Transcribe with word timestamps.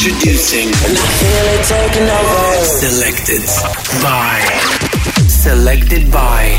Introducing. 0.00 0.68
And 0.68 0.96
I 0.96 1.08
feel 1.18 1.46
it 1.58 1.66
taking 1.66 2.06
over. 2.06 2.64
Selected 2.78 3.42
by. 4.00 4.38
Selected 5.26 6.12
by. 6.12 6.54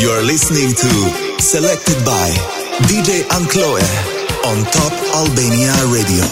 You're 0.00 0.22
listening 0.22 0.72
to 0.72 1.42
Selected 1.42 2.02
by 2.06 2.30
DJ 2.88 3.20
Ankloe 3.36 3.84
on 4.46 4.64
Top 4.72 4.92
Albania 5.14 5.74
Radio. 5.92 6.24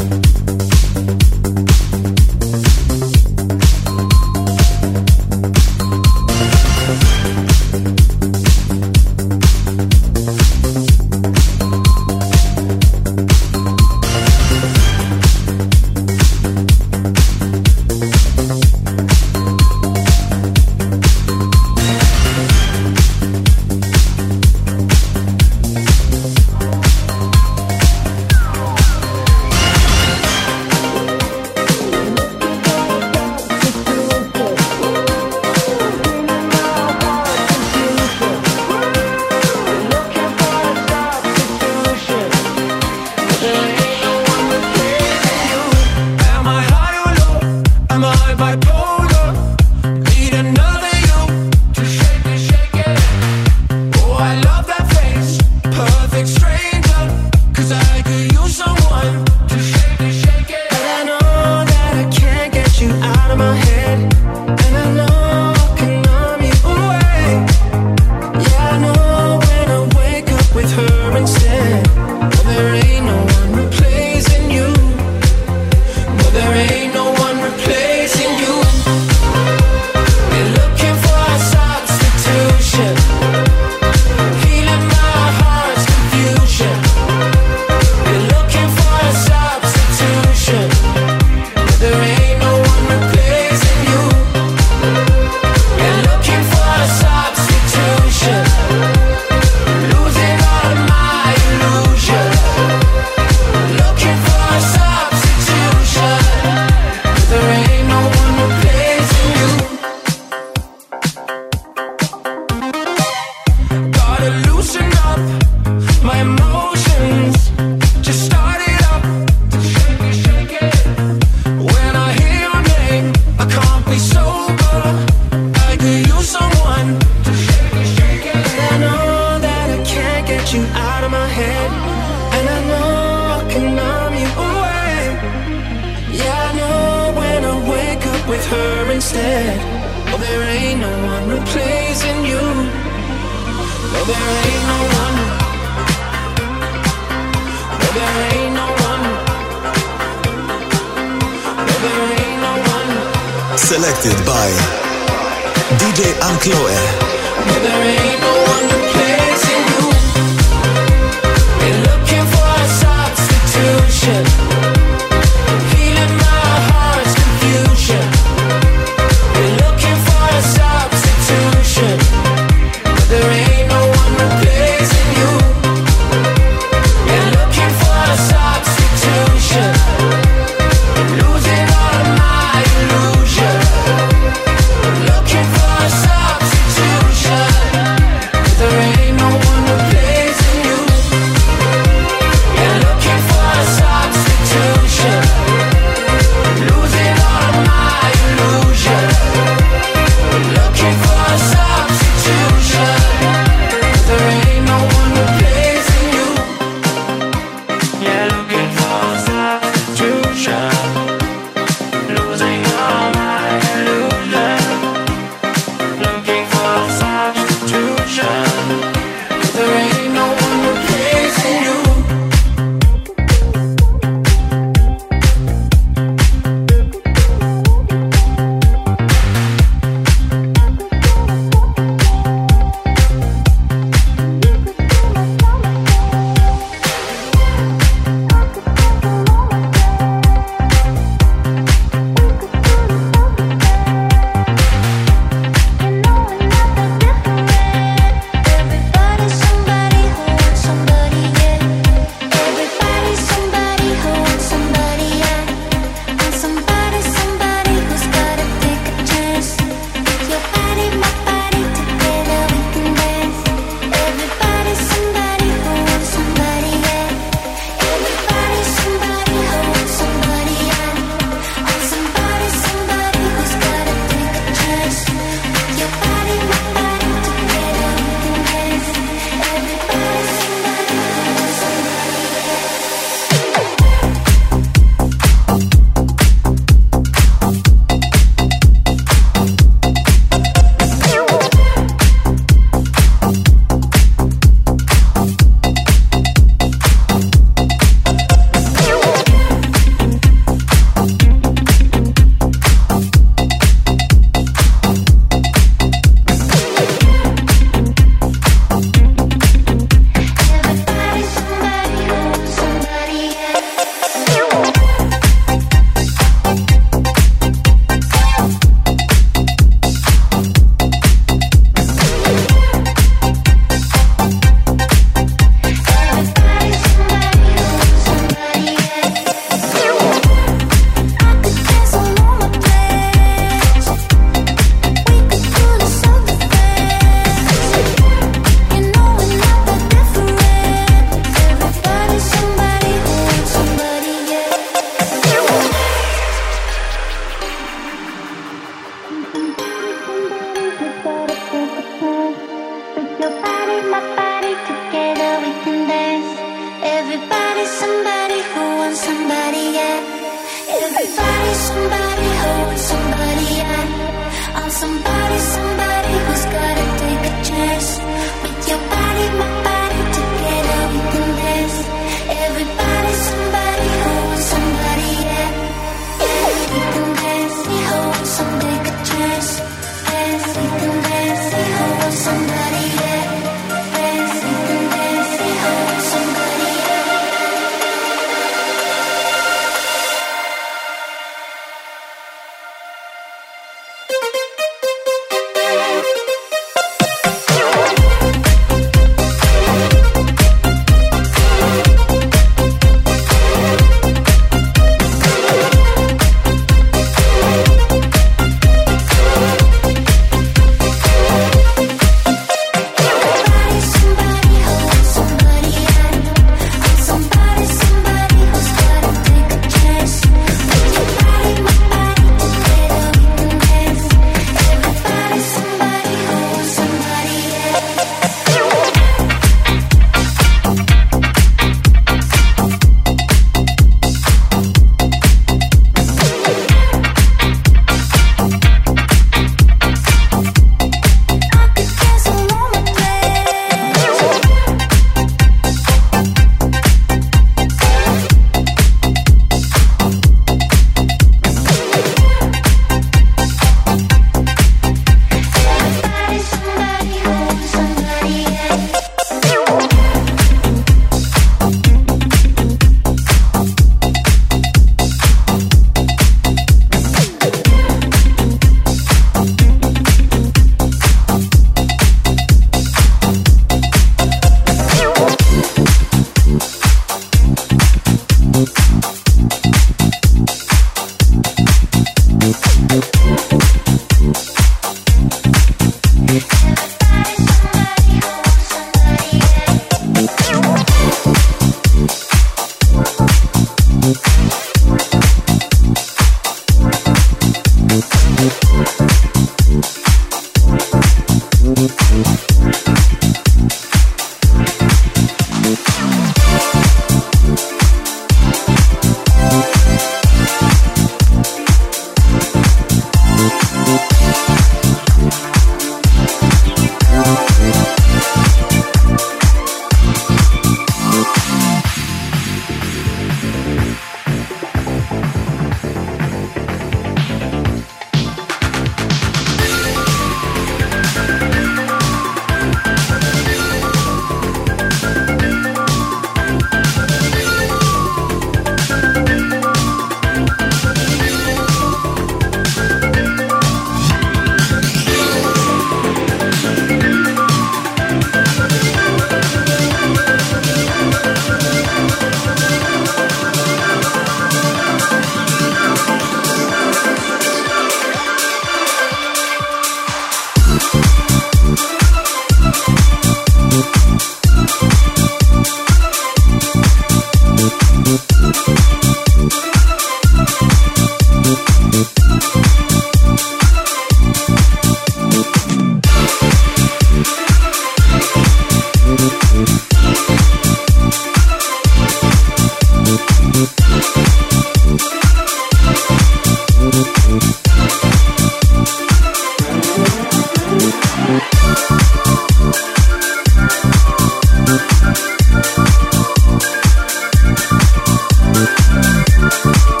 To 599.41 599.49
Selected 599.49 600.00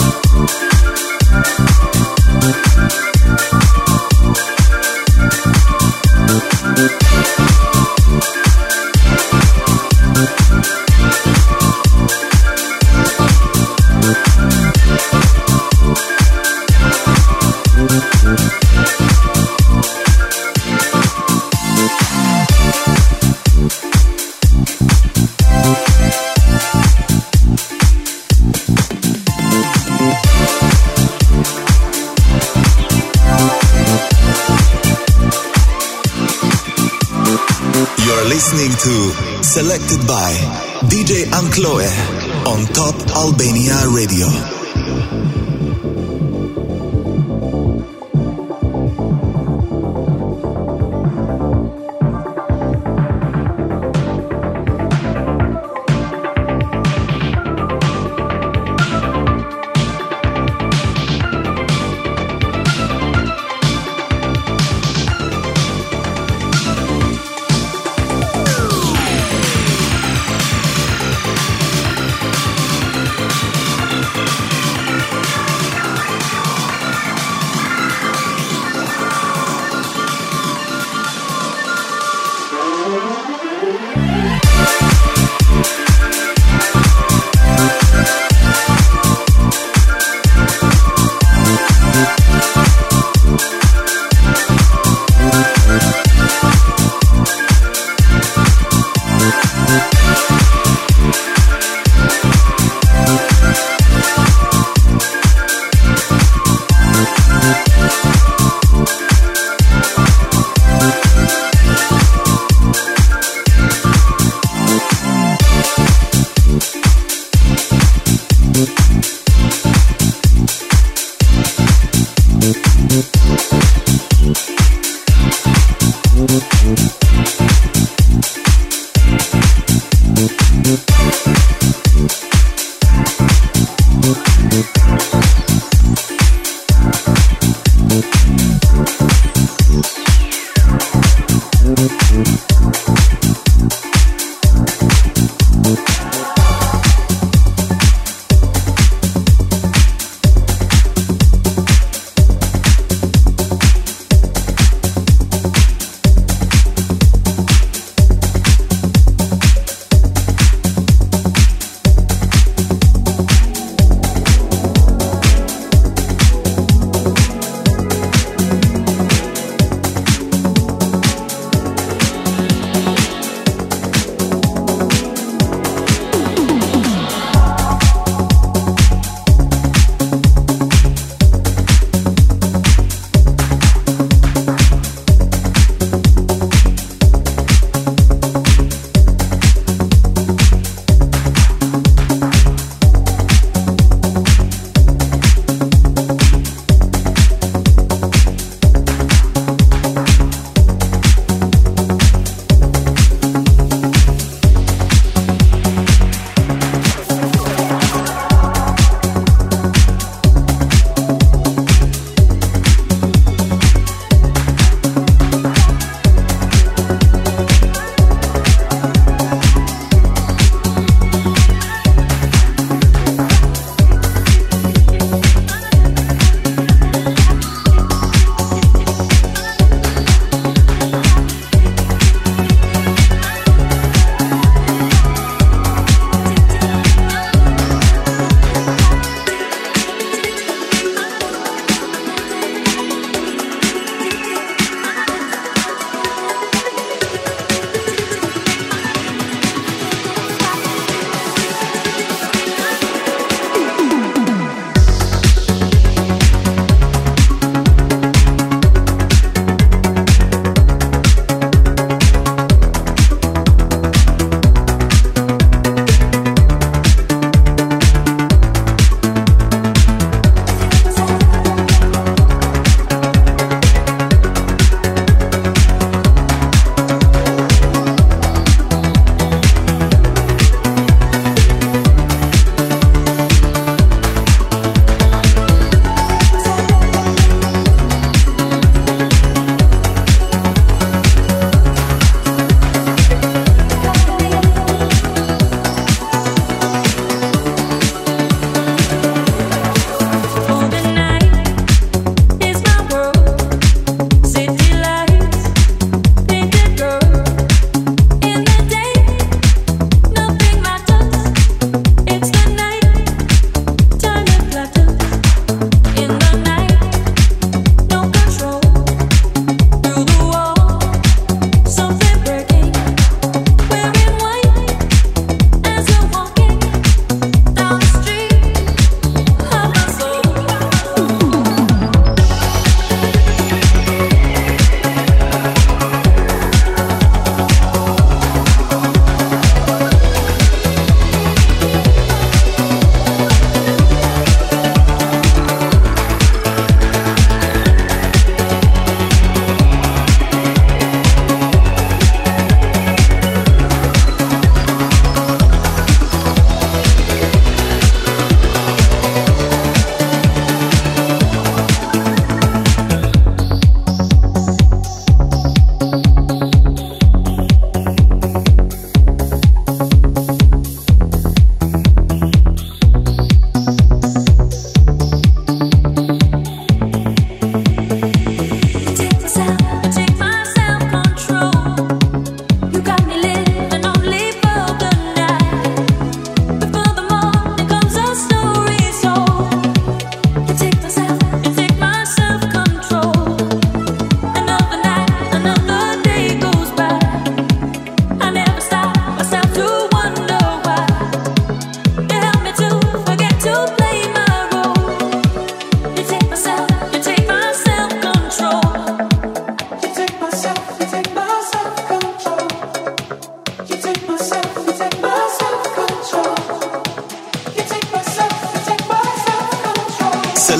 by 40.11 40.33
DJ 40.91 41.23
Ankloe 41.31 41.87
on 42.45 42.65
Top 42.73 42.95
Albania 43.15 43.87
Radio. 43.95 44.60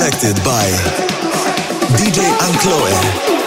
Selected 0.01 0.43
by 0.43 0.65
DJ 1.95 2.25
Ankloe. 2.39 3.40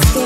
just 0.00 0.23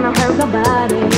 wanna 0.00 0.20
hurt 0.20 0.38
nobody 0.38 1.17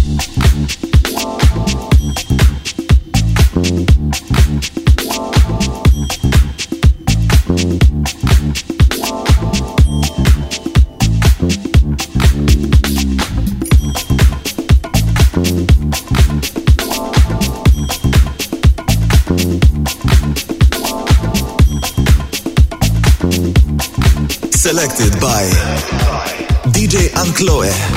Chloe. 27.41 27.90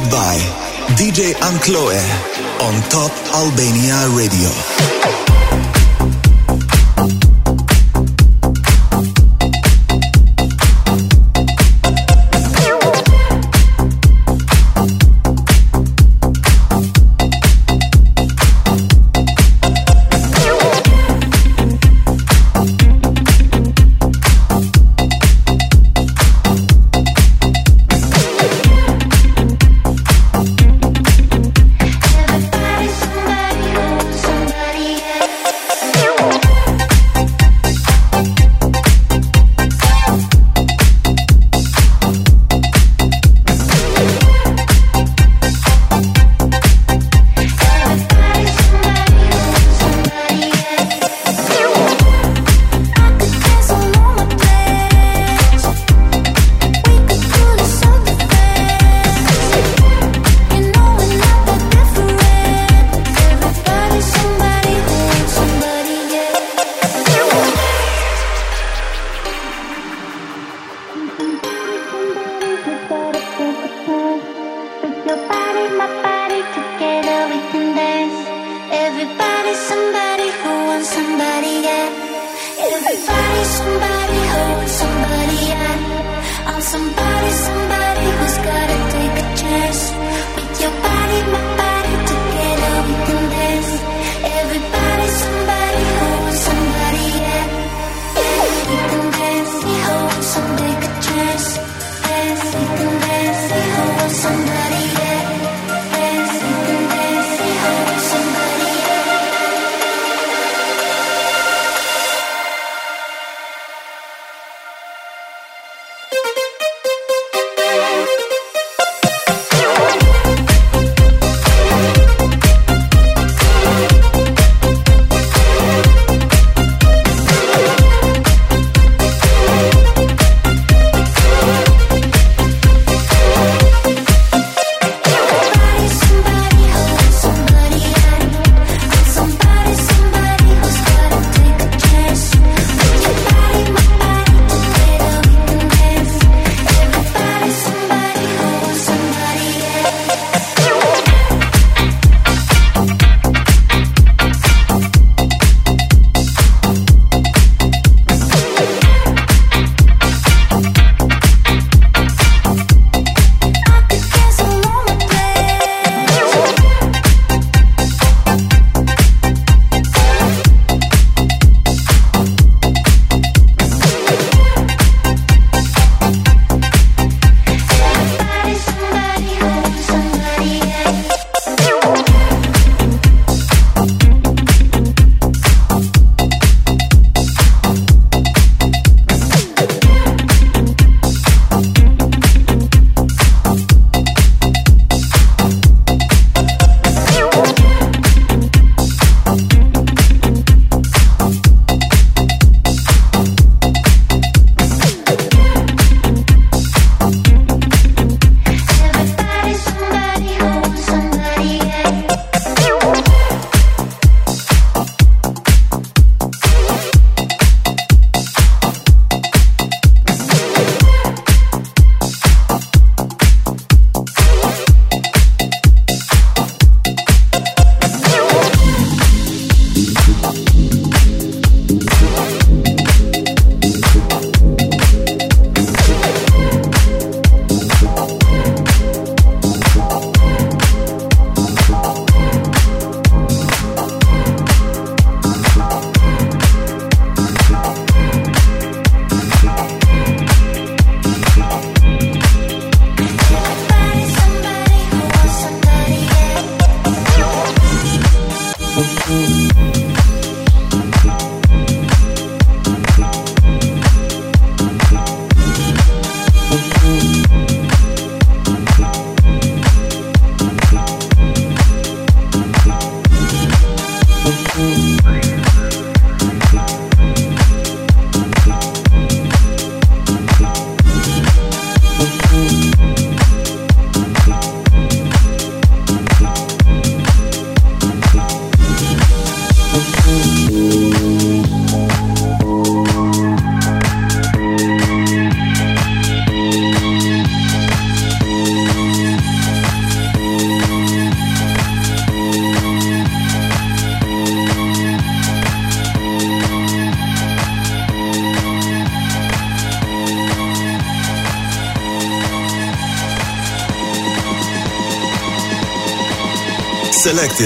By 0.00 0.38
DJ 0.96 1.34
Ankloe 1.34 2.00
on 2.62 2.82
Top 2.88 3.12
Albania 3.34 4.08
Radio. 4.16 4.71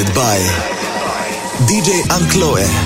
By 0.05 0.39
DJ 1.67 2.03
Ankloe. 2.11 2.86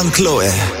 DJ 0.00 0.06
Ankloe. 0.06 0.79